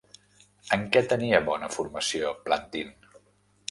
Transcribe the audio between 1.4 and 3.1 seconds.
bona formació Plantin?